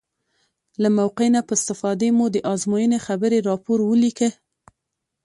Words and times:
له 0.81 0.89
موقع 0.97 1.27
نه 1.35 1.41
په 1.47 1.53
استفادې 1.57 2.09
مو 2.17 2.25
د 2.31 2.37
ازموینې 2.53 2.99
خبري 3.07 3.39
راپور 3.49 3.79
ولیکه. 3.89 4.29